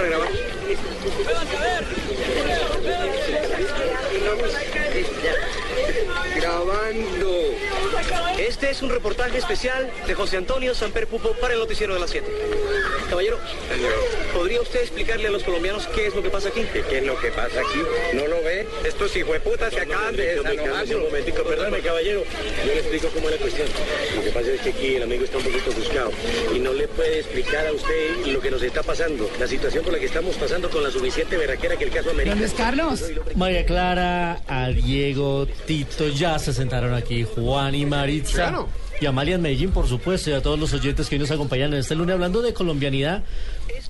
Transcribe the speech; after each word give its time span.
para 0.00 0.08
grabar. 0.08 0.30
Grabando. 6.36 7.30
Este 8.38 8.70
es 8.70 8.82
un 8.82 8.90
reportaje 8.90 9.38
especial 9.38 9.90
de 10.06 10.14
José 10.14 10.36
Antonio 10.36 10.74
Samper 10.74 11.06
Pupo 11.06 11.32
para 11.34 11.54
el 11.54 11.60
noticiero 11.60 11.94
de 11.94 12.00
las 12.00 12.10
7. 12.10 12.26
Caballero, 13.08 13.38
¿podría 14.32 14.60
usted 14.60 14.80
explicarle 14.80 15.28
a 15.28 15.30
los 15.30 15.42
colombianos 15.42 15.86
qué 15.88 16.06
es 16.06 16.14
lo 16.14 16.22
que 16.22 16.30
pasa 16.30 16.48
aquí? 16.48 16.64
¿Qué 16.72 16.98
es 16.98 17.04
lo 17.04 17.18
que 17.18 17.30
pasa 17.32 17.60
aquí? 17.60 17.80
¿No 18.14 18.26
lo 18.26 18.42
ve? 18.42 18.66
Estos 18.84 19.14
hijueputas 19.16 19.72
se 19.74 19.80
acaban 19.80 20.14
de 20.14 20.40
Un 20.40 21.02
momentico, 21.02 21.42
perdóname, 21.42 21.80
caballero. 21.80 22.22
Yo 22.64 22.72
le 22.72 22.78
explico 22.78 23.08
cómo 23.08 23.28
es 23.28 23.34
la 23.34 23.40
cuestión. 23.40 23.68
Lo 24.16 24.22
que 24.22 24.30
pasa 24.30 24.50
es 24.52 24.60
que 24.60 24.70
aquí 24.70 24.94
el 24.94 25.02
amigo 25.02 25.24
está 25.24 25.38
un 25.38 25.44
poquito 25.44 25.72
buscado 25.72 26.12
y 26.54 26.58
no 26.60 26.72
le 26.72 26.88
puede 26.88 27.18
explicar 27.18 27.66
a 27.66 27.72
usted 27.72 28.26
lo 28.26 28.40
que 28.40 28.50
nos 28.50 28.62
está 28.62 28.82
pasando, 28.82 29.28
la 29.38 29.46
situación 29.46 29.84
por 29.84 29.92
la 29.92 29.98
que 29.98 30.06
estamos 30.06 30.36
pasando 30.36 30.70
con 30.70 30.82
la 30.82 30.90
suficiente 30.90 31.36
verraquera 31.36 31.76
que 31.76 31.84
el 31.84 31.90
caso 31.90 32.10
amerita. 32.10 32.30
¿Dónde 32.30 32.46
es 32.46 32.54
Carlos? 32.54 33.02
María 33.34 33.66
Clara, 33.66 34.40
a 34.46 34.68
Diego, 34.68 35.46
Ya 36.16 36.38
se 36.38 36.52
sentaron 36.52 36.94
aquí, 36.94 37.24
Juan 37.24 37.74
y 37.74 37.86
Maritza. 37.86 38.48
Claro. 38.48 38.68
Y 39.00 39.06
Amalia 39.06 39.36
en 39.36 39.42
Medellín, 39.42 39.70
por 39.70 39.88
supuesto, 39.88 40.30
y 40.30 40.34
a 40.34 40.42
todos 40.42 40.58
los 40.58 40.74
oyentes 40.74 41.08
que 41.08 41.14
hoy 41.14 41.20
nos 41.20 41.30
acompañan 41.30 41.72
en 41.72 41.80
este 41.80 41.94
lunes 41.94 42.12
hablando 42.12 42.42
de 42.42 42.52
colombianidad. 42.52 43.24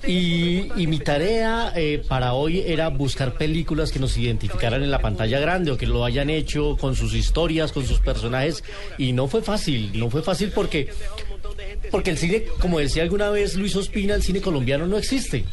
Y, 0.07 0.71
y 0.81 0.87
mi 0.87 0.99
tarea 0.99 1.73
eh, 1.75 2.01
para 2.07 2.33
hoy 2.33 2.61
era 2.65 2.87
buscar 2.87 3.33
películas 3.33 3.91
que 3.91 3.99
nos 3.99 4.17
identificaran 4.17 4.83
en 4.83 4.89
la 4.89 4.99
pantalla 4.99 5.39
grande 5.39 5.71
o 5.71 5.77
que 5.77 5.85
lo 5.85 6.05
hayan 6.05 6.29
hecho 6.29 6.77
con 6.79 6.95
sus 6.95 7.13
historias, 7.13 7.73
con 7.73 7.85
sus 7.85 7.99
personajes. 7.99 8.63
Y 8.97 9.11
no 9.11 9.27
fue 9.27 9.41
fácil, 9.41 9.91
no 9.99 10.09
fue 10.09 10.21
fácil 10.21 10.51
porque 10.55 10.89
porque 11.91 12.09
el 12.09 12.17
cine, 12.17 12.45
como 12.59 12.79
decía 12.79 13.03
alguna 13.03 13.29
vez 13.29 13.55
Luis 13.55 13.75
Ospina, 13.75 14.15
el 14.15 14.23
cine 14.23 14.41
colombiano 14.41 14.87
no 14.87 14.97
existe. 14.97 15.43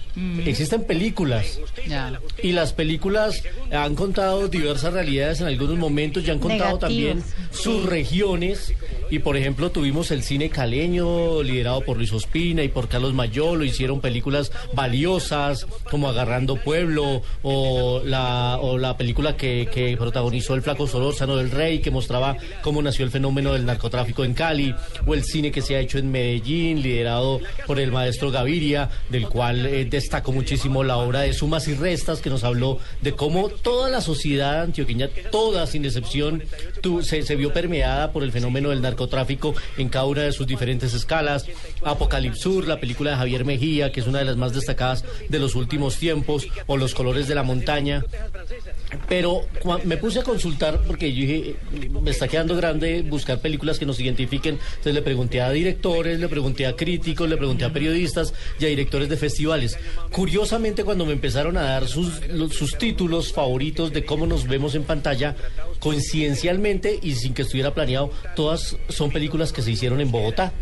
Existen 0.46 0.84
películas. 0.84 1.58
Ya. 1.86 2.20
Y 2.42 2.52
las 2.52 2.72
películas 2.72 3.42
han 3.72 3.94
contado 3.94 4.48
diversas 4.48 4.92
realidades 4.92 5.40
en 5.40 5.48
algunos 5.48 5.76
momentos 5.76 6.24
y 6.26 6.30
han 6.30 6.38
contado 6.38 6.78
Negativos, 6.78 6.80
también 6.80 7.24
sus 7.50 7.84
regiones. 7.84 8.72
Y 9.10 9.20
por 9.20 9.36
ejemplo 9.36 9.70
tuvimos 9.70 10.10
el 10.10 10.22
cine 10.22 10.50
caleño 10.50 11.42
liderado 11.42 11.80
por 11.80 11.96
Luis 11.96 12.12
Ospina 12.12 12.62
y 12.62 12.68
por 12.68 12.88
Carlos 12.88 13.14
Mayolo. 13.14 13.64
Hicieron 13.64 14.00
películas 14.00 14.52
valiosas 14.74 15.66
como 15.90 16.08
Agarrando 16.08 16.56
Pueblo 16.56 17.22
o 17.42 18.02
la, 18.04 18.58
o 18.60 18.76
la 18.76 18.96
película 18.96 19.36
que, 19.36 19.68
que 19.72 19.96
protagonizó 19.96 20.54
el 20.54 20.62
flaco 20.62 20.86
Solórzano 20.86 21.36
del 21.36 21.50
Rey 21.50 21.78
que 21.80 21.90
mostraba 21.90 22.36
cómo 22.62 22.82
nació 22.82 23.04
el 23.04 23.10
fenómeno 23.10 23.52
del 23.52 23.64
narcotráfico 23.64 24.24
en 24.24 24.34
Cali. 24.34 24.74
O 25.06 25.14
el 25.14 25.24
cine 25.24 25.50
que 25.50 25.62
se 25.62 25.76
ha 25.76 25.80
hecho 25.80 25.98
en 25.98 26.10
Medellín 26.10 26.82
liderado 26.82 27.40
por 27.66 27.80
el 27.80 27.92
maestro 27.92 28.30
Gaviria 28.30 28.90
del 29.08 29.28
cual 29.28 29.66
eh, 29.66 29.84
destacó 29.84 30.32
muchísimo 30.32 30.84
la 30.84 30.98
obra 30.98 31.20
de 31.20 31.32
Sumas 31.32 31.66
y 31.68 31.74
Restas 31.74 32.20
que 32.20 32.30
nos 32.30 32.44
habló 32.44 32.78
de 33.00 33.12
cómo 33.12 33.48
toda 33.48 33.88
la 33.88 34.00
sociedad 34.00 34.62
antioqueña, 34.62 35.08
toda 35.30 35.66
sin 35.66 35.84
excepción, 35.84 36.42
tu- 36.80 37.02
se, 37.02 37.36
vio 37.36 37.52
permeada 37.52 38.12
por 38.12 38.22
el 38.22 38.32
fenómeno 38.32 38.70
del 38.70 38.80
narcotráfico 38.82 39.54
en 39.76 39.88
cada 39.88 40.06
una 40.06 40.22
de 40.22 40.32
sus 40.32 40.46
diferentes 40.46 40.94
escalas. 40.94 41.46
Apocalipsur, 41.82 42.66
la 42.66 42.80
película 42.80 43.10
de 43.12 43.16
Javier 43.16 43.44
Mejía, 43.44 43.92
que 43.92 44.00
es 44.00 44.06
una 44.06 44.18
de 44.20 44.24
las 44.24 44.36
más 44.36 44.52
destacadas 44.54 45.04
de 45.28 45.38
los 45.38 45.54
últimos 45.54 45.96
tiempos, 45.96 46.46
o 46.66 46.76
Los 46.76 46.94
colores 46.94 47.28
de 47.28 47.34
la 47.34 47.42
montaña. 47.42 48.04
Pero 49.08 49.42
me 49.84 49.96
puse 49.96 50.20
a 50.20 50.22
consultar 50.22 50.80
porque 50.86 51.12
yo 51.12 51.20
dije, 51.20 51.56
eh, 51.74 51.90
me 52.02 52.10
está 52.10 52.26
quedando 52.28 52.56
grande 52.56 53.02
buscar 53.02 53.38
películas 53.40 53.78
que 53.78 53.86
nos 53.86 54.00
identifiquen. 54.00 54.58
Entonces 54.70 54.94
le 54.94 55.02
pregunté 55.02 55.40
a 55.40 55.50
directores, 55.50 56.18
le 56.20 56.28
pregunté 56.28 56.66
a 56.66 56.74
críticos, 56.76 57.28
le 57.28 57.36
pregunté 57.36 57.64
a 57.64 57.72
periodistas 57.72 58.32
y 58.58 58.64
a 58.64 58.68
directores 58.68 59.08
de 59.08 59.16
festivales. 59.16 59.78
Curiosamente, 60.12 60.84
cuando 60.84 61.04
me 61.04 61.12
empezaron 61.12 61.56
a 61.56 61.62
dar 61.62 61.86
sus, 61.86 62.20
sus 62.50 62.78
títulos 62.78 63.32
favoritos 63.32 63.92
de 63.92 64.04
cómo 64.04 64.26
nos 64.26 64.46
vemos 64.46 64.74
en 64.74 64.84
pantalla, 64.84 65.36
coincidencialmente 65.80 66.98
y 67.02 67.14
sin 67.14 67.34
que 67.34 67.42
estuviera 67.42 67.74
planeado, 67.74 68.10
todas 68.34 68.76
son 68.88 69.10
películas 69.10 69.52
que 69.52 69.62
se 69.62 69.70
hicieron 69.70 70.00
en 70.00 70.10
Bogotá 70.10 70.52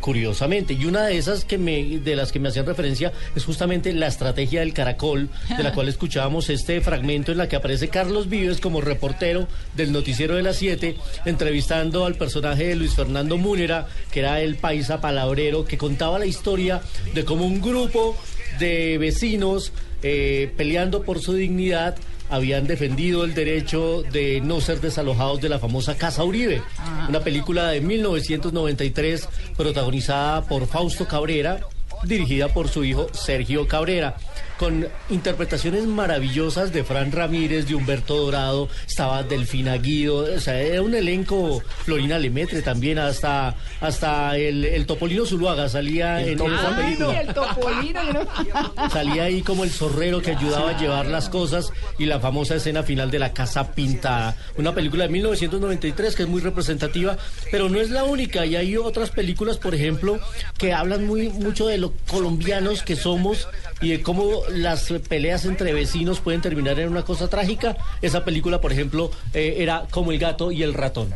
curiosamente. 0.00 0.72
Y 0.74 0.86
una 0.86 1.06
de 1.06 1.18
esas 1.18 1.44
que 1.44 1.58
me, 1.58 1.98
de 1.98 2.16
las 2.16 2.32
que 2.32 2.40
me 2.40 2.48
hacían 2.48 2.66
referencia 2.66 3.12
es 3.36 3.44
justamente 3.44 3.92
la 3.92 4.06
estrategia 4.06 4.60
del 4.60 4.72
caracol, 4.72 5.28
de 5.56 5.62
la 5.62 5.72
cual 5.72 5.88
escuchábamos 5.90 6.50
este 6.50 6.80
fragmento 6.80 7.32
en 7.32 7.38
la 7.38 7.48
que 7.48 7.56
aparece 7.56 7.88
Carlos 7.88 8.28
Vives 8.28 8.60
como 8.60 8.80
reportero 8.80 9.46
del 9.76 9.92
noticiero 9.92 10.34
de 10.34 10.42
las 10.42 10.56
7, 10.56 10.96
entrevistando 11.26 12.06
al 12.06 12.14
personaje 12.14 12.66
de 12.66 12.76
Luis 12.76 12.94
Fernando 12.94 13.36
Múnera, 13.36 13.86
que 14.10 14.20
era 14.20 14.40
el 14.40 14.56
paisa 14.56 15.00
palabrero, 15.00 15.64
que 15.64 15.78
contaba 15.78 16.18
la 16.18 16.26
historia 16.26 16.80
de 17.14 17.24
cómo 17.24 17.44
un 17.44 17.60
grupo 17.60 18.16
de 18.58 18.98
vecinos 18.98 19.72
eh, 20.02 20.50
peleando 20.56 21.02
por 21.02 21.20
su 21.20 21.34
dignidad 21.34 21.96
habían 22.30 22.66
defendido 22.66 23.24
el 23.24 23.34
derecho 23.34 24.02
de 24.02 24.40
no 24.40 24.60
ser 24.60 24.80
desalojados 24.80 25.40
de 25.40 25.48
la 25.48 25.58
famosa 25.58 25.96
Casa 25.96 26.24
Uribe, 26.24 26.62
una 27.08 27.20
película 27.20 27.68
de 27.68 27.80
1993 27.80 29.28
protagonizada 29.56 30.42
por 30.42 30.66
Fausto 30.66 31.06
Cabrera, 31.06 31.60
dirigida 32.04 32.48
por 32.48 32.68
su 32.68 32.84
hijo 32.84 33.08
Sergio 33.12 33.66
Cabrera, 33.66 34.16
con 34.60 34.86
interpretaciones 35.08 35.86
maravillosas 35.86 36.70
de 36.70 36.84
Fran 36.84 37.12
Ramírez, 37.12 37.66
de 37.66 37.74
Humberto 37.74 38.14
Dorado, 38.14 38.68
estaba 38.86 39.22
Delfina 39.22 39.78
Guido, 39.78 40.18
o 40.36 40.38
sea, 40.38 40.60
era 40.60 40.82
un 40.82 40.94
elenco, 40.94 41.62
Florina 41.84 42.18
Lemetre 42.18 42.60
también, 42.60 42.98
hasta, 42.98 43.56
hasta 43.80 44.36
el, 44.36 44.66
el 44.66 44.84
Topolino 44.84 45.24
Zuluaga 45.24 45.66
salía 45.70 46.20
en, 46.20 46.38
en 46.42 46.52
esa 46.52 46.76
Ay, 46.76 46.82
película. 46.84 47.20
el 47.22 47.34
topolino. 47.34 48.00
no- 48.12 48.90
Salía 48.90 49.22
ahí 49.24 49.40
como 49.40 49.64
el 49.64 49.70
zorrero 49.70 50.20
que 50.20 50.32
ayudaba 50.32 50.72
a 50.72 50.78
llevar 50.78 51.06
las 51.06 51.30
cosas 51.30 51.72
y 51.98 52.04
la 52.04 52.20
famosa 52.20 52.56
escena 52.56 52.82
final 52.82 53.10
de 53.10 53.18
la 53.18 53.32
casa 53.32 53.72
pintada. 53.72 54.36
Una 54.58 54.74
película 54.74 55.04
de 55.04 55.08
1993 55.10 56.14
que 56.16 56.24
es 56.24 56.28
muy 56.28 56.42
representativa, 56.42 57.16
pero 57.50 57.70
no 57.70 57.80
es 57.80 57.88
la 57.88 58.04
única. 58.04 58.44
Y 58.44 58.56
hay 58.56 58.76
otras 58.76 59.08
películas, 59.10 59.56
por 59.56 59.74
ejemplo, 59.74 60.20
que 60.58 60.74
hablan 60.74 61.06
muy 61.06 61.30
mucho 61.30 61.66
de 61.66 61.78
lo 61.78 61.94
colombianos 62.10 62.82
que 62.82 62.96
somos 62.96 63.48
y 63.80 63.88
de 63.90 64.02
cómo 64.02 64.42
las 64.50 64.92
peleas 65.08 65.44
entre 65.44 65.72
vecinos 65.72 66.20
pueden 66.20 66.40
terminar 66.40 66.78
en 66.78 66.88
una 66.88 67.02
cosa 67.02 67.28
trágica. 67.28 67.76
Esa 68.02 68.24
película, 68.24 68.60
por 68.60 68.72
ejemplo, 68.72 69.10
eh, 69.34 69.56
era 69.58 69.86
como 69.90 70.12
el 70.12 70.18
gato 70.18 70.50
y 70.52 70.62
el 70.62 70.74
ratón. 70.74 71.14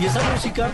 Y 0.00 0.04
esa 0.04 0.32
música 0.32 0.72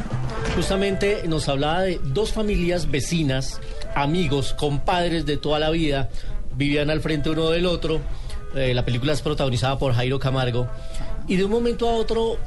justamente 0.55 1.23
nos 1.29 1.49
hablaba 1.49 1.83
de 1.83 2.01
dos 2.03 2.33
familias 2.33 2.91
vecinas, 2.91 3.61
amigos, 3.95 4.55
compadres 4.55 5.27
de 5.27 5.37
toda 5.37 5.59
la 5.59 5.71
vida, 5.71 6.09
vivían 6.55 6.91
al 6.91 7.01
frente 7.01 7.31
uno 7.31 7.51
del 7.51 7.67
otro. 7.67 8.01
Eh, 8.55 8.75
la 8.75 8.85
película 8.85 9.13
es 9.13 9.23
protagonizada 9.23 9.79
por 9.79 9.93
Jairo 9.93 10.19
Camargo. 10.19 10.69
Y 11.27 11.37
de 11.37 11.45
un 11.45 11.51
momento 11.51 11.89
a 11.89 11.93
otro 11.93 12.39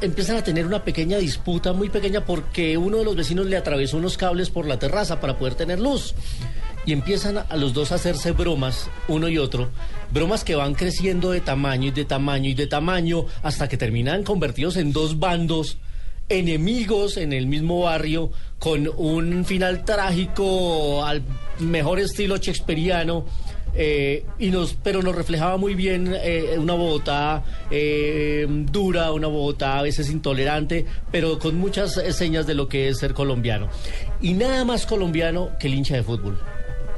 empiezan 0.00 0.36
a 0.36 0.44
tener 0.44 0.66
una 0.66 0.84
pequeña 0.84 1.18
disputa, 1.18 1.72
muy 1.72 1.88
pequeña, 1.88 2.24
porque 2.24 2.76
uno 2.76 2.98
de 2.98 3.04
los 3.04 3.16
vecinos 3.16 3.46
le 3.46 3.56
atravesó 3.56 3.96
unos 3.96 4.16
cables 4.16 4.50
por 4.50 4.66
la 4.66 4.78
terraza 4.78 5.20
para 5.20 5.38
poder 5.38 5.54
tener 5.54 5.80
luz. 5.80 6.14
Y 6.86 6.92
empiezan 6.92 7.38
a, 7.38 7.56
los 7.56 7.72
dos 7.72 7.92
a 7.92 7.94
hacerse 7.94 8.32
bromas, 8.32 8.88
uno 9.08 9.28
y 9.28 9.38
otro, 9.38 9.70
bromas 10.10 10.44
que 10.44 10.54
van 10.54 10.74
creciendo 10.74 11.30
de 11.30 11.40
tamaño 11.40 11.88
y 11.88 11.92
de 11.92 12.04
tamaño 12.04 12.50
y 12.50 12.54
de 12.54 12.66
tamaño, 12.66 13.24
hasta 13.42 13.68
que 13.68 13.78
terminan 13.78 14.22
convertidos 14.22 14.76
en 14.76 14.92
dos 14.92 15.18
bandos 15.18 15.78
enemigos 16.28 17.16
en 17.16 17.32
el 17.32 17.46
mismo 17.46 17.80
barrio, 17.80 18.30
con 18.58 18.88
un 18.96 19.44
final 19.44 19.84
trágico 19.84 21.04
al 21.04 21.22
mejor 21.58 22.00
estilo 22.00 22.36
shakespeariano. 22.36 23.24
Eh, 23.74 24.24
y 24.38 24.50
nos, 24.50 24.74
pero 24.74 25.02
nos 25.02 25.14
reflejaba 25.14 25.56
muy 25.56 25.74
bien 25.74 26.14
eh, 26.14 26.56
una 26.58 26.74
Bogotá 26.74 27.42
eh, 27.70 28.46
dura, 28.48 29.12
una 29.12 29.26
Bogotá 29.26 29.78
a 29.78 29.82
veces 29.82 30.10
intolerante, 30.10 30.86
pero 31.10 31.38
con 31.38 31.56
muchas 31.56 31.94
señas 32.10 32.46
de 32.46 32.54
lo 32.54 32.68
que 32.68 32.88
es 32.88 32.98
ser 32.98 33.14
colombiano. 33.14 33.68
Y 34.20 34.34
nada 34.34 34.64
más 34.64 34.86
colombiano 34.86 35.50
que 35.58 35.66
el 35.66 35.74
hincha 35.74 35.96
de 35.96 36.02
fútbol. 36.02 36.38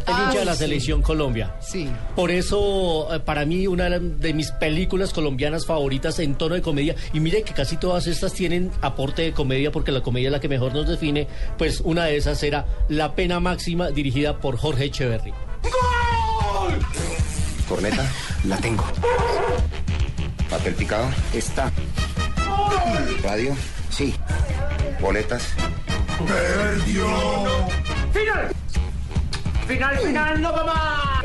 El 0.07 0.13
hincha 0.13 0.31
Ay, 0.31 0.39
de 0.39 0.45
la 0.45 0.53
sí. 0.53 0.59
selección 0.61 1.03
Colombia. 1.03 1.57
Sí. 1.61 1.89
Por 2.15 2.31
eso, 2.31 3.09
para 3.25 3.45
mí, 3.45 3.67
una 3.67 3.99
de 3.99 4.35
mis 4.35 4.53
películas 4.53 5.13
colombianas 5.13 5.67
favoritas 5.67 6.21
en 6.21 6.37
tono 6.37 6.55
de 6.55 6.63
comedia, 6.63 6.95
y 7.13 7.19
mire 7.19 7.43
que 7.43 7.53
casi 7.53 7.77
todas 7.77 8.07
estas 8.07 8.33
tienen 8.33 8.71
aporte 8.83 9.23
de 9.23 9.33
comedia, 9.33 9.73
porque 9.73 9.91
la 9.91 10.03
comedia 10.03 10.29
es 10.29 10.33
la 10.33 10.41
que 10.41 10.49
mejor 10.49 10.73
nos 10.75 10.87
define, 10.87 11.27
pues 11.59 11.81
una 11.81 12.05
de 12.05 12.17
esas 12.17 12.41
era 12.45 12.67
La 12.89 13.17
Pena 13.17 13.41
Máxima, 13.41 13.91
dirigida 13.91 14.39
por 14.39 14.57
Jorge 14.57 14.85
Echeverry. 14.85 15.33
Corneta, 17.69 18.11
la 18.45 18.57
tengo. 18.59 18.85
Papel 20.49 20.75
picado, 20.75 21.09
está. 21.33 21.73
Radio, 23.23 23.57
sí. 23.91 24.15
Boletas. 25.01 25.43
Final, 29.67 29.99
final, 29.99 30.41
no 30.41 30.53
va 30.53 30.65
más. 30.65 31.25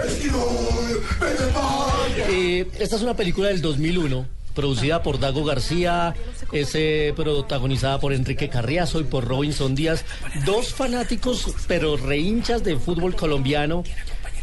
Eh, 2.27 2.67
esta 2.79 2.95
es 2.95 3.01
una 3.01 3.15
película 3.15 3.49
del 3.49 3.61
2001 3.61 4.25
producida 4.53 5.01
por 5.01 5.19
Dago 5.19 5.43
García, 5.43 6.13
es 6.51 6.71
eh, 6.75 7.13
protagonizada 7.15 7.99
por 7.99 8.13
Enrique 8.13 8.49
Carriazo 8.49 8.99
y 8.99 9.03
por 9.03 9.25
Robinson 9.25 9.75
Díaz, 9.75 10.05
dos 10.45 10.73
fanáticos 10.73 11.55
pero 11.67 11.97
rehinchas 11.97 12.63
de 12.63 12.77
fútbol 12.77 13.15
colombiano 13.15 13.83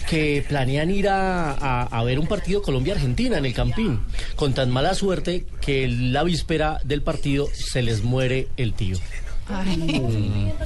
que 0.08 0.44
planean 0.48 0.90
ir 0.90 1.08
a, 1.08 1.82
a 1.82 2.04
ver 2.04 2.18
un 2.18 2.26
partido 2.26 2.62
Colombia-Argentina 2.62 3.38
en 3.38 3.44
el 3.44 3.54
Campín, 3.54 4.00
con 4.36 4.54
tan 4.54 4.70
mala 4.70 4.94
suerte 4.94 5.46
que 5.60 5.88
la 5.88 6.22
víspera 6.22 6.80
del 6.84 7.02
partido 7.02 7.48
se 7.52 7.82
les 7.82 8.02
muere 8.02 8.48
el 8.56 8.72
tío. 8.72 8.96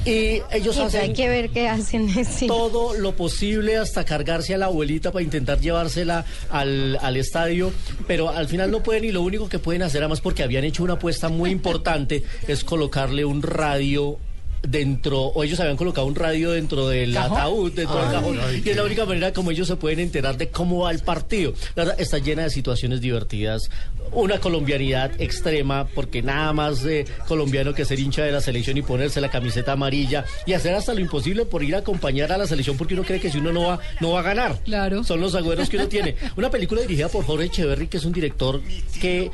Y 0.05 0.43
ellos 0.51 0.77
hacen 0.79 1.01
hay 1.01 1.13
que 1.13 1.29
ver 1.29 1.51
qué 1.51 1.69
hacen. 1.69 2.09
sí. 2.25 2.47
todo 2.47 2.95
lo 2.95 3.15
posible 3.15 3.77
hasta 3.77 4.05
cargarse 4.05 4.55
a 4.55 4.59
la 4.59 4.67
abuelita 4.67 5.13
para 5.13 5.23
intentar 5.23 5.61
llevársela 5.61 6.25
al, 6.51 6.99
al 7.01 7.17
estadio, 7.17 7.73
pero 8.07 8.31
al 8.31 8.49
final 8.49 8.71
no 8.71 8.83
pueden 8.83 9.05
y 9.05 9.13
lo 9.13 9.23
único 9.23 9.49
que 9.49 9.59
pueden 9.59 9.83
hacer, 9.83 10.03
además 10.03 10.21
porque 10.21 10.43
habían 10.43 10.65
hecho 10.65 10.83
una 10.83 10.95
apuesta 10.95 11.29
muy 11.29 11.51
importante, 11.51 12.25
es 12.49 12.65
colocarle 12.65 13.25
un 13.25 13.43
radio 13.43 14.19
dentro, 14.63 15.21
o 15.21 15.45
ellos 15.45 15.59
habían 15.61 15.77
colocado 15.77 16.07
un 16.07 16.15
radio 16.15 16.53
dentro 16.53 16.89
del 16.89 17.15
¿Cajón? 17.15 17.39
ataúd, 17.39 17.73
dentro 17.73 17.97
del 18.01 18.13
cajón, 18.13 18.39
y 18.65 18.69
es 18.69 18.77
la 18.77 18.85
única 18.85 19.05
manera 19.05 19.33
como 19.33 19.51
ellos 19.51 19.69
se 19.69 19.77
pueden 19.77 20.01
enterar 20.01 20.37
de 20.37 20.49
cómo 20.49 20.81
va 20.81 20.91
el 20.91 21.01
partido. 21.01 21.53
La 21.75 21.85
verdad, 21.85 22.01
está 22.01 22.19
llena 22.19 22.45
de 22.45 22.51
situaciones 22.51 23.01
divertidas, 23.01 23.71
una 24.13 24.39
colombianidad 24.39 25.21
extrema, 25.21 25.87
porque 25.95 26.23
nada 26.23 26.53
más 26.53 26.85
eh, 26.85 27.05
colombiano 27.27 27.75
que 27.75 27.85
ser 27.85 27.99
hincha 27.99 28.23
de 28.23 28.33
la 28.33 28.41
selección 28.41 28.77
y 28.77 28.83
ponerse 28.83 29.21
la 29.21 29.31
camiseta 29.31 29.73
amarilla 29.73 30.25
y 30.47 30.53
hacer 30.53 30.75
hasta 30.75 30.95
lo 30.95 31.01
imposible 31.01 31.45
por 31.45 31.63
ir 31.63 31.75
a 31.75 31.79
acompañar 31.79 32.31
a 32.33 32.39
la 32.39 32.47
selección 32.47 32.77
porque 32.77 32.95
uno 32.95 33.05
cree 33.05 33.21
que 33.21 33.31
si 33.31 33.39
uno 33.39 33.53
no 33.53 33.63
va, 33.63 33.81
no 34.01 34.13
va 34.13 34.21
a 34.21 34.23
ganar. 34.23 34.59
Claro. 34.65 35.03
Son 35.05 35.21
los 35.21 35.35
agüeros 35.35 35.69
que 35.69 35.77
uno 35.77 35.89
tiene. 35.89 36.17
Una 36.37 36.51
película 36.51 36.83
dirigida 36.83 37.09
por 37.09 37.25
Jorge 37.25 37.47
Echeverry, 37.47 37.89
que 37.89 37.97
es 37.97 38.05
un 38.05 38.13
director 38.13 38.61
que 39.01 39.31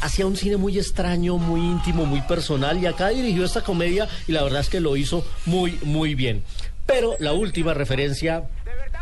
hacía 0.00 0.26
un 0.26 0.36
cine 0.36 0.56
muy 0.56 0.78
extraño, 0.78 1.38
muy 1.38 1.60
íntimo, 1.60 2.04
muy 2.06 2.20
personal 2.22 2.78
y 2.78 2.86
acá 2.86 3.08
dirigió 3.08 3.44
esta 3.44 3.62
comedia 3.62 4.08
y 4.26 4.32
la 4.32 4.42
verdad 4.42 4.60
es 4.60 4.68
que 4.68 4.80
lo 4.80 4.96
hizo 4.96 5.24
muy, 5.46 5.78
muy 5.82 6.14
bien. 6.14 6.42
Pero 6.86 7.16
la 7.20 7.32
última 7.32 7.74
referencia 7.74 8.48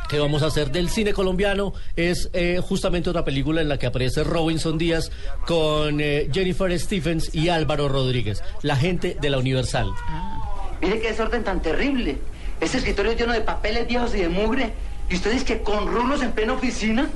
que 0.08 0.18
vamos 0.18 0.42
a 0.42 0.46
hacer 0.46 0.70
del 0.70 0.88
cine 0.88 1.12
colombiano 1.12 1.74
es 1.96 2.30
eh, 2.32 2.60
justamente 2.62 3.10
otra 3.10 3.24
película 3.24 3.60
en 3.60 3.68
la 3.68 3.78
que 3.78 3.86
aparece 3.86 4.24
Robinson 4.24 4.78
Díaz 4.78 5.10
con 5.46 6.00
eh, 6.00 6.28
Jennifer 6.32 6.76
Stephens 6.78 7.34
y 7.34 7.50
Álvaro 7.50 7.88
Rodríguez, 7.88 8.42
la 8.62 8.76
gente 8.76 9.16
de 9.20 9.30
la 9.30 9.38
Universal. 9.38 9.92
Mire 10.80 11.00
qué 11.00 11.08
desorden 11.08 11.44
tan 11.44 11.60
terrible. 11.60 12.18
Este 12.60 12.78
escritorio 12.78 13.12
lleno 13.12 13.32
de 13.32 13.40
papeles 13.40 13.86
viejos 13.86 14.14
y 14.14 14.18
de 14.20 14.28
mugre. 14.28 14.72
¿Y 15.10 15.14
ustedes 15.14 15.43
que 15.43 15.62
con 15.62 15.87
rulos 15.87 16.22
en 16.22 16.32
plena 16.32 16.52
oficina? 16.52 17.08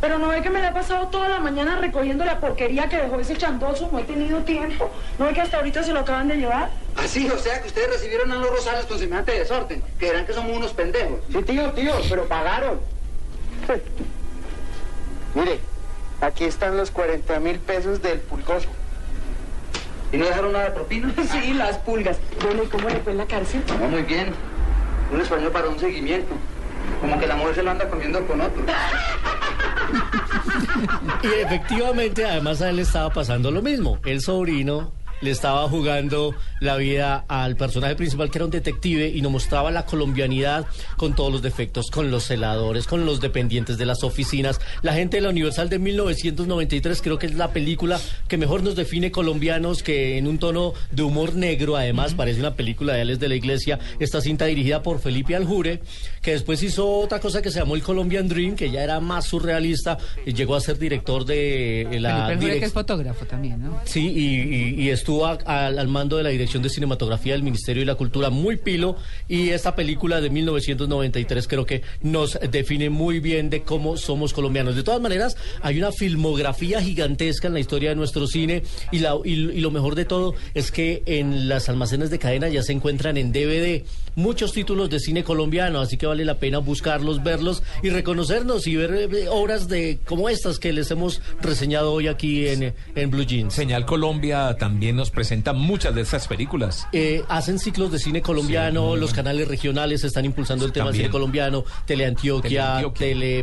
Pero 0.00 0.18
no 0.18 0.28
ve 0.28 0.42
que 0.42 0.50
me 0.50 0.60
la 0.60 0.68
he 0.68 0.72
pasado 0.72 1.08
toda 1.08 1.28
la 1.28 1.40
mañana 1.40 1.76
recogiendo 1.80 2.22
la 2.24 2.38
porquería 2.38 2.88
que 2.88 2.98
dejó 2.98 3.18
ese 3.18 3.34
chandoso. 3.36 3.88
No 3.90 3.98
he 3.98 4.04
tenido 4.04 4.40
tiempo. 4.40 4.90
¿No 5.18 5.24
ve 5.24 5.32
que 5.32 5.40
hasta 5.40 5.56
ahorita 5.56 5.82
se 5.82 5.92
lo 5.92 6.00
acaban 6.00 6.28
de 6.28 6.36
llevar? 6.36 6.70
Así, 6.96 7.28
o 7.30 7.38
sea 7.38 7.62
que 7.62 7.68
ustedes 7.68 7.88
recibieron 7.88 8.30
a 8.30 8.36
los 8.36 8.50
Rosales 8.50 8.84
con 8.84 8.98
semejante 8.98 9.32
desorden. 9.32 9.82
Creerán 9.98 10.26
que 10.26 10.34
somos 10.34 10.54
unos 10.54 10.72
pendejos. 10.74 11.20
Sí, 11.32 11.42
tío, 11.42 11.70
tío, 11.72 11.94
pero 12.10 12.26
pagaron. 12.26 12.78
Mire, 15.34 15.60
aquí 16.20 16.44
están 16.44 16.76
los 16.76 16.90
40 16.90 17.40
mil 17.40 17.58
pesos 17.58 18.02
del 18.02 18.20
pulgoso. 18.20 18.68
¿Y 20.12 20.18
no 20.18 20.26
dejaron 20.26 20.52
nada 20.52 20.66
de 20.66 20.70
propina? 20.72 21.14
Sí, 21.32 21.54
las 21.54 21.78
pulgas. 21.78 22.18
Bueno, 22.42 22.64
¿y 22.64 22.66
cómo 22.66 22.88
le 22.90 23.00
fue 23.00 23.12
en 23.12 23.18
la 23.18 23.26
cárcel? 23.26 23.62
No, 23.80 23.88
muy 23.88 24.02
bien. 24.02 24.34
Un 25.10 25.20
español 25.22 25.52
para 25.52 25.68
un 25.68 25.78
seguimiento. 25.78 26.34
Como 27.00 27.18
que 27.18 27.26
la 27.26 27.36
mujer 27.36 27.54
se 27.54 27.62
lo 27.62 27.70
anda 27.70 27.88
comiendo 27.88 28.26
con 28.26 28.40
otro. 28.40 28.62
Y 31.22 31.26
efectivamente, 31.26 32.24
además 32.24 32.62
a 32.62 32.70
él 32.70 32.78
estaba 32.78 33.10
pasando 33.10 33.50
lo 33.50 33.60
mismo. 33.60 33.98
El 34.04 34.20
sobrino 34.20 34.92
le 35.20 35.30
estaba 35.30 35.68
jugando 35.68 36.34
la 36.60 36.76
vida 36.76 37.24
al 37.28 37.56
personaje 37.56 37.94
principal, 37.96 38.30
que 38.30 38.38
era 38.38 38.44
un 38.46 38.50
detective, 38.50 39.08
y 39.08 39.20
nos 39.22 39.32
mostraba 39.32 39.70
la 39.70 39.84
colombianidad 39.86 40.66
con 40.96 41.14
todos 41.14 41.32
los 41.32 41.42
defectos, 41.42 41.90
con 41.90 42.10
los 42.10 42.24
celadores, 42.24 42.86
con 42.86 43.04
los 43.06 43.20
dependientes 43.20 43.78
de 43.78 43.86
las 43.86 44.02
oficinas. 44.02 44.60
La 44.82 44.92
gente 44.94 45.16
de 45.18 45.22
la 45.22 45.30
Universal 45.30 45.68
de 45.68 45.78
1993 45.78 47.02
creo 47.02 47.18
que 47.18 47.26
es 47.26 47.34
la 47.34 47.52
película 47.52 48.00
que 48.28 48.36
mejor 48.36 48.62
nos 48.62 48.76
define 48.76 49.10
colombianos, 49.10 49.82
que 49.82 50.18
en 50.18 50.26
un 50.26 50.38
tono 50.38 50.72
de 50.90 51.02
humor 51.02 51.34
negro, 51.34 51.76
además, 51.76 52.14
parece 52.14 52.40
una 52.40 52.54
película 52.54 52.94
de 52.94 53.02
Alex 53.02 53.20
de 53.20 53.28
la 53.28 53.34
Iglesia. 53.34 53.78
Esta 53.98 54.20
cinta 54.20 54.46
dirigida 54.46 54.82
por 54.82 55.00
Felipe 55.00 55.36
Aljure, 55.36 55.80
que 56.22 56.32
después 56.32 56.62
hizo 56.62 56.88
otra 57.00 57.20
cosa 57.20 57.42
que 57.42 57.50
se 57.50 57.58
llamó 57.58 57.74
el 57.74 57.82
Colombian 57.82 58.28
Dream, 58.28 58.54
que 58.56 58.70
ya 58.70 58.82
era 58.84 59.00
más 59.00 59.26
surrealista, 59.26 59.98
y 60.26 60.32
llegó 60.34 60.54
a 60.56 60.60
ser 60.60 60.78
director 60.78 61.24
de 61.24 61.82
eh, 61.82 62.00
la... 62.00 62.26
Felipe 62.26 62.36
Jure, 62.42 62.54
direc- 62.56 62.60
que 62.60 62.66
es 62.66 62.72
fotógrafo 62.72 63.24
también, 63.26 63.62
¿no? 63.62 63.80
Sí, 63.84 64.06
y, 64.08 64.80
y- 64.80 64.82
y 64.84 64.88
estuvo 64.90 65.09
a- 65.26 65.66
al, 65.66 65.88
mando 65.88 66.16
de 66.16 66.22
la 66.22 66.30
Dirección 66.30 66.62
de 66.62 66.68
Cinematografía 66.70 67.32
del 67.34 67.42
Ministerio 67.42 67.82
de 67.82 67.86
la 67.86 67.94
Cultura, 67.96 68.30
muy 68.30 68.56
pilo, 68.56 68.96
y 69.28 69.50
esta 69.50 69.74
película 69.74 70.20
de 70.20 70.30
1993 70.30 71.46
creo 71.48 71.66
que 71.66 71.82
nos 72.02 72.38
define 72.50 72.90
muy 72.90 73.20
bien 73.20 73.50
de 73.50 73.62
cómo 73.62 73.96
somos 73.96 74.32
colombianos. 74.32 74.76
De 74.76 74.82
todas 74.82 75.00
maneras, 75.00 75.36
hay 75.62 75.78
una 75.78 75.92
filmografía 75.92 76.80
gigantesca 76.80 77.48
en 77.48 77.54
la 77.54 77.60
historia 77.60 77.90
de 77.90 77.96
nuestro 77.96 78.26
cine, 78.26 78.62
y, 78.92 78.98
la, 79.00 79.14
y 79.24 79.60
lo 79.60 79.70
mejor 79.70 79.94
de 79.94 80.04
todo 80.04 80.34
es 80.54 80.70
que 80.70 81.02
en 81.06 81.48
las 81.48 81.68
almacenes 81.68 82.10
de 82.10 82.18
cadena 82.18 82.48
ya 82.48 82.62
se 82.62 82.72
encuentran 82.72 83.16
en 83.16 83.32
DVD 83.32 83.84
muchos 84.14 84.52
títulos 84.52 84.90
de 84.90 85.00
cine 85.00 85.24
colombiano, 85.24 85.80
así 85.80 85.96
que 85.96 86.06
vale 86.06 86.24
la 86.24 86.34
pena 86.38 86.58
buscarlos, 86.58 87.22
verlos 87.22 87.62
y 87.82 87.90
reconocernos 87.90 88.66
y 88.66 88.76
ver 88.76 89.08
eh, 89.14 89.28
obras 89.28 89.68
de 89.68 89.98
como 90.06 90.28
estas 90.28 90.58
que 90.58 90.72
les 90.72 90.90
hemos 90.90 91.20
reseñado 91.40 91.92
hoy 91.92 92.08
aquí 92.08 92.48
en, 92.48 92.74
en 92.94 93.10
Blue 93.10 93.24
Jeans. 93.24 93.54
Señal 93.54 93.86
Colombia 93.86 94.56
también 94.58 94.96
nos 94.96 95.10
presenta 95.10 95.52
muchas 95.52 95.94
de 95.94 96.02
estas 96.02 96.26
películas. 96.28 96.86
Eh, 96.92 97.22
hacen 97.28 97.58
ciclos 97.58 97.90
de 97.92 97.98
cine 97.98 98.22
colombiano, 98.22 98.96
los 98.96 99.12
canales 99.12 99.48
regionales 99.48 100.04
están 100.04 100.24
impulsando 100.24 100.64
el 100.64 100.72
tema 100.72 100.86
del 100.86 100.96
cine 100.96 101.10
colombiano, 101.10 101.64
Teleantioquia. 101.86 102.82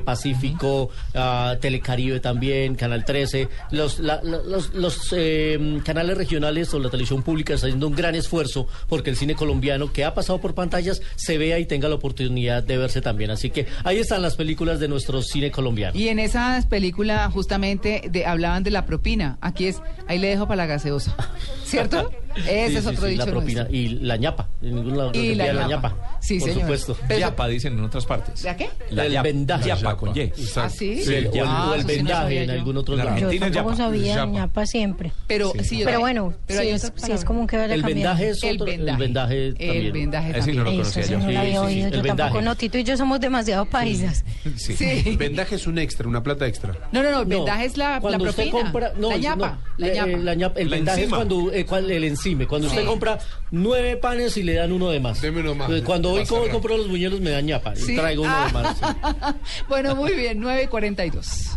Telepacífico, 0.08 0.90
ah, 1.16 1.56
Telecaribe 1.60 2.20
también, 2.20 2.76
Canal 2.76 3.04
13. 3.06 3.50
Los, 3.72 4.00
la- 4.00 4.22
los, 4.24 4.74
los, 4.74 5.14
eh, 5.14 5.80
canales 5.84 6.18
regionales 6.18 6.74
o 6.74 6.80
la 6.80 6.90
televisión 6.90 7.24
pública 7.24 7.54
están 7.54 7.70
haciendo 7.70 7.88
un 7.88 7.96
gran 7.96 8.16
esfuerzo 8.16 8.68
porque 8.88 9.10
el 9.10 9.16
cine 9.18 9.36
colombiano 9.36 9.92
que 9.92 10.06
ha 10.06 10.14
pasado 10.14 10.40
por 10.40 10.54
pantallas 10.58 11.02
se 11.16 11.38
vea 11.38 11.60
y 11.60 11.66
tenga 11.66 11.88
la 11.88 11.96
oportunidad 11.96 12.64
de 12.64 12.78
verse 12.78 13.00
también. 13.00 13.32
Así 13.32 13.50
que 13.50 13.68
ahí 13.86 14.00
están 14.00 14.22
las 14.22 14.36
películas 14.36 14.82
de 14.82 14.90
nuestro 14.90 15.22
cine 15.22 15.52
colombiano. 15.52 15.98
Y 15.98 16.10
en 16.10 16.20
esas 16.20 16.66
películas 16.66 17.32
justamente 17.32 18.10
de, 18.12 18.26
hablaban 18.26 18.64
de 18.64 18.72
la 18.72 18.86
propina. 18.86 19.38
Aquí 19.40 19.68
es, 19.68 19.82
ahí 20.08 20.20
le 20.20 20.28
dejo 20.28 20.48
para 20.48 20.58
la 20.58 20.66
gaseosa. 20.66 21.16
¿Cierto? 21.64 22.12
Ese 22.38 22.68
Sí, 22.70 22.76
es 22.78 22.84
sí, 22.84 22.90
otro 22.90 23.02
sí, 23.06 23.10
dicho 23.12 23.26
la 23.26 23.32
propina. 23.32 23.62
nuestro. 23.62 23.78
Y 23.78 23.88
la 23.90 24.18
ñapa. 24.18 24.48
En 24.62 24.76
ningún 24.76 24.98
lado 24.98 25.12
Y 25.14 25.36
la 25.36 25.46
olvida 25.46 25.68
ñapa. 25.68 25.90
ñapa. 25.90 26.18
Sí, 26.22 26.40
por 26.40 26.50
señor. 26.50 26.62
supuesto. 26.64 26.98
Pero- 27.08 27.20
Yapa, 27.20 27.48
dicen 27.48 27.74
en 27.78 27.84
otras 27.84 28.06
partes. 28.06 28.44
¿La 28.44 28.56
qué? 28.58 28.70
El 28.90 29.12
yapa. 29.12 29.24
vendaje. 29.24 29.68
Yapa 29.68 29.98
con 29.98 30.18
Y. 30.18 30.32
¿Ah, 30.56 30.70
sí? 30.70 31.02
Sí, 31.04 31.14
el- 31.14 31.26
el- 31.28 31.44
Ah, 31.46 31.70
o 31.72 31.76
el 31.76 31.84
vendaje 31.86 32.44
en 32.44 32.50
algún 32.52 32.78
otro 32.78 32.96
La 32.96 33.06
lado. 33.06 33.32
Yo 33.32 33.40
tampoco 33.40 33.76
sabía 33.76 34.26
ñapa 34.26 34.66
siempre. 34.66 35.12
Pero, 35.28 35.54
bueno, 36.00 36.34
sí, 36.48 36.56
es, 36.58 37.26
común 37.26 37.48
que 37.48 37.58
vaya 37.58 37.74
El 37.74 37.84
vendaje 37.84 38.30
es 38.30 38.44
El 38.44 38.56
otro. 38.56 38.66
vendaje. 38.66 38.92
El 38.94 38.98
vendaje 38.98 39.48
El 39.48 39.54
también. 39.58 39.94
vendaje 39.94 40.28
no 40.30 40.38
lo 40.38 40.44
también. 40.44 40.58
Eso 40.82 40.92
conocía 40.94 41.04
sí 41.04 41.12
yo. 41.12 41.18
no 41.20 41.32
lo 41.32 41.40
había 41.40 41.44
Sí, 41.44 41.52
sí, 41.52 41.58
oído. 41.58 41.88
el 41.88 41.94
Yo 41.94 42.02
vendaje. 42.02 42.18
tampoco. 42.18 42.42
No, 42.42 42.56
Tito 42.56 42.78
y 42.78 42.84
yo 42.84 42.98
somos 42.98 43.20
demasiado 43.20 43.66
paisas. 43.66 44.24
Sí. 44.56 44.76
Sí. 44.76 45.16
Vendaje 45.18 45.56
es 45.56 45.68
un 45.68 45.78
extra, 45.80 46.08
una 46.08 46.24
plata 46.24 46.48
extra. 46.48 46.74
No, 46.92 47.04
no, 47.04 47.12
no, 47.12 47.22
el 47.22 47.30
No, 47.30 47.36
vendaje 47.38 47.66
es 47.66 47.78
la, 47.78 47.92
la 47.92 48.00
cuando 48.02 48.24
usted 48.26 48.36
propina. 48.50 48.64
compra, 48.64 48.94
no, 48.98 49.10
la 49.10 49.18
ñapa. 49.18 49.48
no, 49.50 49.58
la 49.78 49.88
eh, 49.88 49.94
ñapa. 49.96 50.10
eh, 50.10 50.18
la 50.18 50.34
ñapa, 50.36 50.60
el 50.60 50.70
La 50.70 50.76
vendaje 50.78 51.02
encima. 51.02 51.18
es 51.18 51.26
cuando 51.28 51.52
eh, 51.54 51.66
cual- 51.66 51.92
el 52.28 52.32
encime. 52.34 52.48
Cuando 52.48 52.68
usted 52.68 52.86
compra 52.86 53.20
nueve 53.52 53.98
panes 53.98 54.38
y 54.38 54.44
le 54.44 54.54
dan 54.56 54.72
uno 54.72 54.90
de 54.90 55.00
más. 55.00 55.22
Deme 55.22 55.42
uno 55.42 55.56
más. 55.56 55.70
Cuando 55.84 56.12
hoy 56.12 56.26
compro 56.26 56.78
los 56.78 56.88
buñuelos 56.88 57.20
me 57.22 57.32
dan 57.32 57.46
ñapa. 57.46 57.74
y. 57.76 57.96
Traigo 57.96 58.24
uno 58.24 58.46
de 58.46 58.54
más. 58.54 58.78
sí. 58.78 58.86
bueno, 59.68 59.96
muy 59.96 60.14
bien, 60.14 60.42
9.42. 60.42 61.57